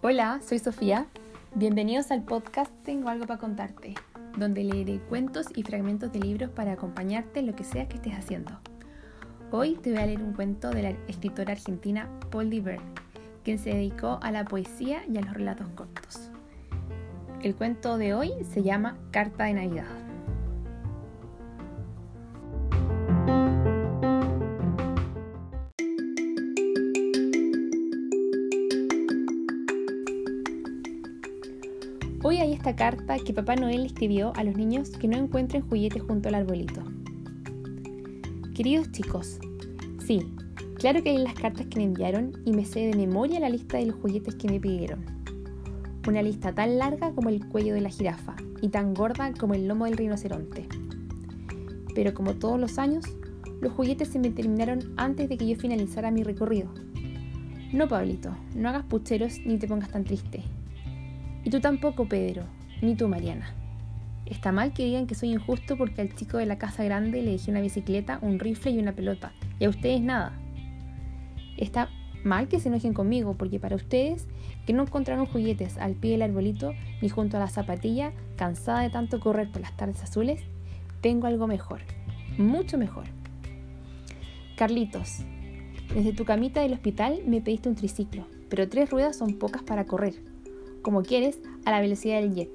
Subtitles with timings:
[0.00, 1.06] Hola, soy Sofía.
[1.54, 3.94] Bienvenidos al podcast Tengo algo para contarte,
[4.38, 8.14] donde leeré cuentos y fragmentos de libros para acompañarte en lo que sea que estés
[8.14, 8.58] haciendo.
[9.50, 12.80] Hoy te voy a leer un cuento de la escritora argentina Paul Diver,
[13.44, 16.30] quien se dedicó a la poesía y a los relatos cortos.
[17.42, 20.07] El cuento de hoy se llama Carta de Navidad.
[32.24, 36.02] Hoy hay esta carta que Papá Noel escribió a los niños que no encuentren juguetes
[36.02, 36.82] junto al arbolito.
[38.56, 39.38] Queridos chicos,
[40.04, 40.26] sí,
[40.74, 43.78] claro que hay las cartas que me enviaron y me sé de memoria la lista
[43.78, 45.04] de los juguetes que me pidieron.
[46.08, 49.68] Una lista tan larga como el cuello de la jirafa y tan gorda como el
[49.68, 50.66] lomo del rinoceronte.
[51.94, 53.04] Pero como todos los años,
[53.60, 56.68] los juguetes se me terminaron antes de que yo finalizara mi recorrido.
[57.72, 60.42] No, Pablito, no hagas pucheros ni te pongas tan triste.
[61.48, 62.42] Y tú tampoco, Pedro,
[62.82, 63.54] ni tú, Mariana.
[64.26, 67.30] Está mal que digan que soy injusto porque al chico de la casa grande le
[67.30, 70.38] dejé una bicicleta, un rifle y una pelota, y a ustedes nada.
[71.56, 71.88] Está
[72.22, 74.26] mal que se enojen conmigo porque para ustedes,
[74.66, 78.90] que no encontraron juguetes al pie del arbolito ni junto a la zapatilla, cansada de
[78.90, 80.42] tanto correr por las tardes azules,
[81.00, 81.80] tengo algo mejor,
[82.36, 83.06] mucho mejor.
[84.54, 85.20] Carlitos,
[85.94, 89.86] desde tu camita del hospital me pediste un triciclo, pero tres ruedas son pocas para
[89.86, 90.36] correr
[90.82, 92.50] como quieres, a la velocidad del jet.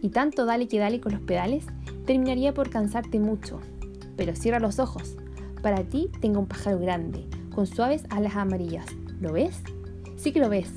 [0.00, 1.66] Y tanto dale que dale con los pedales,
[2.06, 3.60] terminaría por cansarte mucho.
[4.16, 5.16] Pero cierra los ojos.
[5.62, 8.86] Para ti tengo un pájaro grande, con suaves alas amarillas.
[9.20, 9.62] ¿Lo ves?
[10.16, 10.72] Sí que lo ves.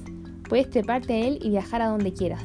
[0.48, 2.44] Puedes treparte a él y viajar a donde quieras.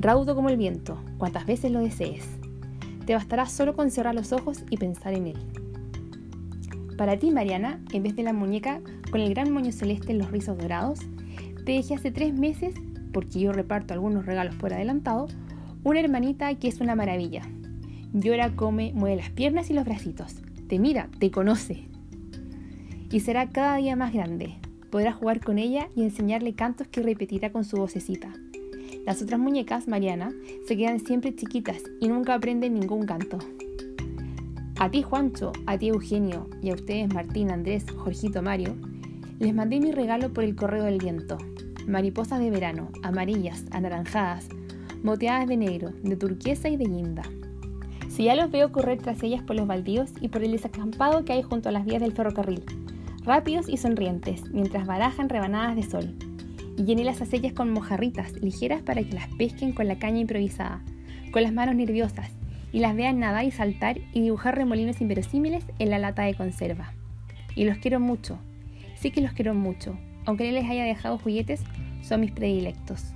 [0.00, 2.26] Raudo como el viento, cuantas veces lo desees.
[3.04, 5.36] Te bastará solo con cerrar los ojos y pensar en él.
[6.96, 10.30] Para ti, Mariana, en vez de la muñeca con el gran moño celeste en los
[10.30, 11.00] rizos dorados,
[11.64, 12.74] te dejé hace tres meses
[13.16, 15.26] porque yo reparto algunos regalos por adelantado,
[15.84, 17.40] una hermanita que es una maravilla.
[18.12, 20.34] Llora, come, mueve las piernas y los bracitos.
[20.68, 21.88] Te mira, te conoce.
[23.10, 24.56] Y será cada día más grande.
[24.90, 28.34] Podrás jugar con ella y enseñarle cantos que repetirá con su vocecita.
[29.06, 30.30] Las otras muñecas, Mariana,
[30.68, 33.38] se quedan siempre chiquitas y nunca aprenden ningún canto.
[34.78, 38.76] A ti, Juancho, a ti, Eugenio, y a ustedes, Martín, Andrés, Jorgito, Mario,
[39.38, 41.38] les mandé mi regalo por el correo del viento
[41.86, 44.48] mariposas de verano, amarillas, anaranjadas,
[45.02, 47.22] moteadas de negro, de turquesa y de guinda.
[48.08, 51.32] Si ya los veo correr tras ellas por los baldíos y por el desacampado que
[51.32, 52.64] hay junto a las vías del ferrocarril,
[53.24, 56.14] rápidos y sonrientes, mientras barajan rebanadas de sol.
[56.78, 60.82] Y llené las aceillas con mojarritas ligeras para que las pesquen con la caña improvisada,
[61.32, 62.30] con las manos nerviosas,
[62.72, 66.92] y las vean nadar y saltar y dibujar remolinos inverosímiles en la lata de conserva.
[67.54, 68.38] Y los quiero mucho,
[68.96, 71.62] sí que los quiero mucho, aunque les haya dejado juguetes,
[72.02, 73.14] son mis predilectos.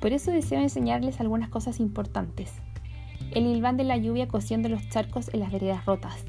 [0.00, 2.52] Por eso deseo enseñarles algunas cosas importantes.
[3.32, 6.24] El hilván de la lluvia cosiendo los charcos en las veredas rotas.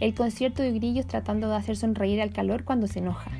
[0.00, 3.30] El concierto de grillos tratando de hacer sonreír al calor cuando se enoja.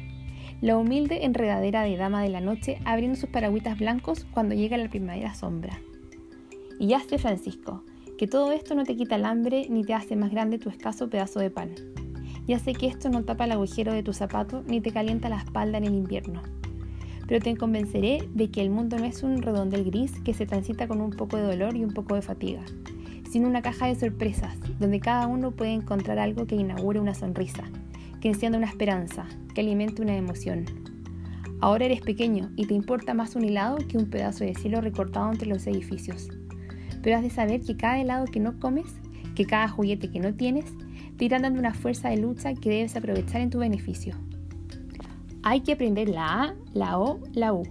[0.60, 4.90] La humilde enredadera de dama de la noche abriendo sus paragüitas blancos cuando llega la
[4.90, 5.80] primavera sombra.
[6.78, 7.82] Y sé, Francisco,
[8.18, 11.08] que todo esto no te quita el hambre ni te hace más grande tu escaso
[11.08, 11.70] pedazo de pan.
[12.50, 15.38] Ya sé que esto no tapa el agujero de tu zapato ni te calienta la
[15.38, 16.42] espalda en el invierno.
[17.28, 20.88] Pero te convenceré de que el mundo no es un redondel gris que se transita
[20.88, 22.62] con un poco de dolor y un poco de fatiga,
[23.30, 27.62] sino una caja de sorpresas donde cada uno puede encontrar algo que inaugure una sonrisa,
[28.20, 30.64] que encienda una esperanza, que alimente una emoción.
[31.60, 35.30] Ahora eres pequeño y te importa más un helado que un pedazo de cielo recortado
[35.30, 36.28] entre los edificios.
[37.00, 38.92] Pero has de saber que cada helado que no comes,
[39.36, 40.64] que cada juguete que no tienes,
[41.28, 44.14] te dando una fuerza de lucha que debes aprovechar en tu beneficio.
[45.42, 47.62] Hay que aprender la A, la O, la U.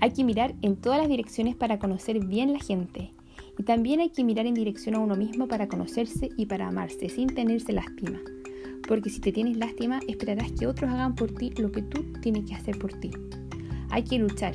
[0.00, 3.12] Hay que mirar en todas las direcciones para conocer bien la gente.
[3.58, 7.10] Y también hay que mirar en dirección a uno mismo para conocerse y para amarse
[7.10, 8.20] sin tenerse lástima.
[8.86, 12.46] Porque si te tienes lástima, esperarás que otros hagan por ti lo que tú tienes
[12.46, 13.10] que hacer por ti.
[13.90, 14.54] Hay que luchar.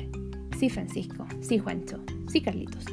[0.58, 1.24] Sí, Francisco.
[1.40, 2.00] Sí, Juancho.
[2.26, 2.84] Sí, Carlitos.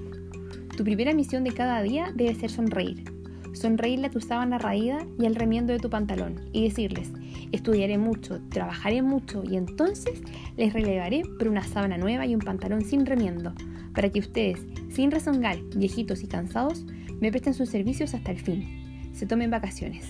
[0.77, 3.10] Tu primera misión de cada día debe ser sonreír
[3.53, 7.11] sonreírle a tu sábana raída y al remiendo de tu pantalón y decirles,
[7.51, 10.21] estudiaré mucho, trabajaré mucho y entonces
[10.57, 13.53] les relevaré por una sábana nueva y un pantalón sin remiendo,
[13.93, 16.85] para que ustedes, sin rezongar, viejitos y cansados,
[17.19, 19.11] me presten sus servicios hasta el fin.
[19.13, 20.05] Se tomen vacaciones.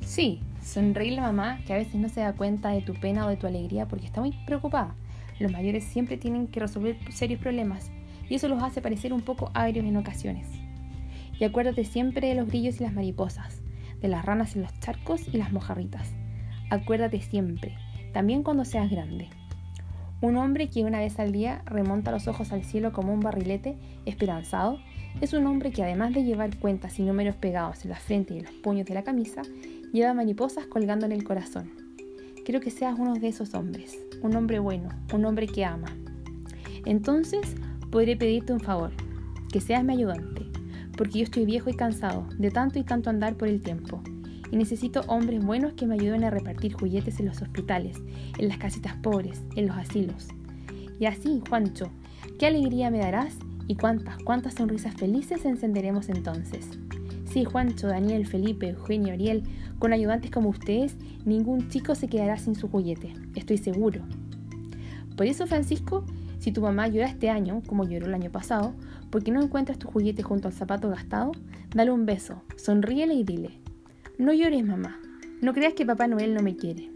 [0.00, 3.28] Sí, sonreírle a mamá que a veces no se da cuenta de tu pena o
[3.28, 4.94] de tu alegría porque está muy preocupada.
[5.38, 7.90] Los mayores siempre tienen que resolver serios problemas
[8.28, 10.65] y eso los hace parecer un poco agrios en ocasiones.
[11.38, 13.62] Y acuérdate siempre de los grillos y las mariposas,
[14.00, 16.12] de las ranas en los charcos y las mojarritas.
[16.70, 17.76] Acuérdate siempre,
[18.12, 19.28] también cuando seas grande.
[20.22, 23.76] Un hombre que una vez al día remonta los ojos al cielo como un barrilete
[24.06, 24.78] esperanzado
[25.20, 28.38] es un hombre que además de llevar cuentas y números pegados en la frente y
[28.38, 29.42] en los puños de la camisa,
[29.92, 31.70] lleva mariposas colgando en el corazón.
[32.44, 35.88] Quiero que seas uno de esos hombres, un hombre bueno, un hombre que ama.
[36.84, 37.54] Entonces
[37.90, 38.92] podré pedirte un favor,
[39.50, 40.35] que seas mi ayudante,
[40.96, 44.02] porque yo estoy viejo y cansado de tanto y tanto andar por el tiempo,
[44.50, 47.96] y necesito hombres buenos que me ayuden a repartir juguetes en los hospitales,
[48.38, 50.28] en las casitas pobres, en los asilos.
[50.98, 51.90] Y así, Juancho,
[52.38, 56.70] qué alegría me darás y cuántas, cuántas sonrisas felices encenderemos entonces.
[57.24, 59.42] Sí, Juancho, Daniel, Felipe, Eugenio, Ariel,
[59.78, 64.02] con ayudantes como ustedes, ningún chico se quedará sin su juguete, estoy seguro.
[65.16, 66.04] Por eso, Francisco,
[66.38, 68.74] si tu mamá llora este año, como lloró el año pasado,
[69.10, 71.32] porque no encuentras tu juguete junto al zapato gastado,
[71.74, 73.60] dale un beso, sonríele y dile,
[74.18, 75.00] no llores mamá,
[75.40, 76.90] no creas que Papá Noel no me quiere.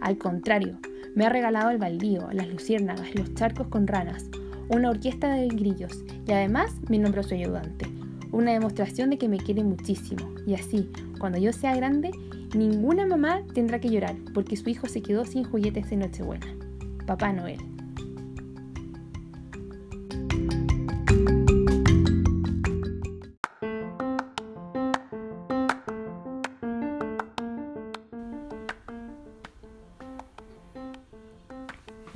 [0.00, 0.78] Al contrario,
[1.14, 4.26] me ha regalado el baldío, las luciérnagas, los charcos con ranas,
[4.68, 7.86] una orquesta de grillos y además me nombró su ayudante.
[8.32, 12.10] Una demostración de que me quiere muchísimo y así, cuando yo sea grande,
[12.54, 16.46] ninguna mamá tendrá que llorar porque su hijo se quedó sin juguetes de Nochebuena.
[17.06, 17.75] Papá Noel.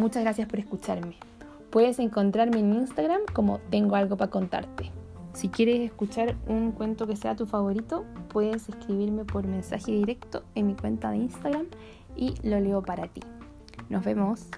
[0.01, 1.15] Muchas gracias por escucharme.
[1.69, 4.91] Puedes encontrarme en Instagram como tengo algo para contarte.
[5.35, 10.69] Si quieres escuchar un cuento que sea tu favorito, puedes escribirme por mensaje directo en
[10.69, 11.67] mi cuenta de Instagram
[12.17, 13.21] y lo leo para ti.
[13.91, 14.49] Nos vemos.